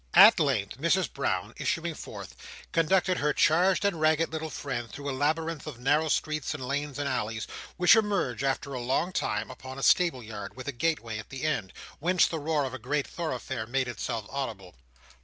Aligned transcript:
At 0.15 0.39
length, 0.39 0.79
Mrs 0.79 1.13
Brown, 1.13 1.53
issuing 1.57 1.93
forth, 1.93 2.35
conducted 2.71 3.19
her 3.19 3.33
changed 3.33 3.85
and 3.85 4.01
ragged 4.01 4.33
little 4.33 4.49
friend 4.49 4.89
through 4.89 5.07
a 5.11 5.13
labyrinth 5.13 5.67
of 5.67 5.77
narrow 5.77 6.07
streets 6.09 6.55
and 6.55 6.65
lanes 6.67 6.97
and 6.97 7.07
alleys, 7.07 7.45
which 7.77 7.95
emerged, 7.95 8.43
after 8.43 8.73
a 8.73 8.79
long 8.79 9.11
time, 9.11 9.51
upon 9.51 9.77
a 9.77 9.83
stable 9.83 10.23
yard, 10.23 10.55
with 10.55 10.67
a 10.67 10.71
gateway 10.71 11.19
at 11.19 11.29
the 11.29 11.43
end, 11.43 11.71
whence 11.99 12.25
the 12.25 12.39
roar 12.39 12.65
of 12.65 12.73
a 12.73 12.79
great 12.79 13.05
thoroughfare 13.05 13.67
made 13.67 13.87
itself 13.87 14.25
audible. 14.31 14.73